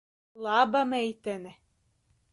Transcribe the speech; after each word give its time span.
Laba 0.43 0.81
meitene. 0.91 1.51